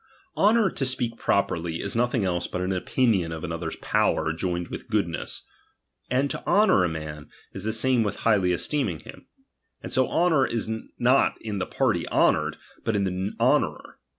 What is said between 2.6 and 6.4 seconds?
opinion of another's power joined witl goodness; and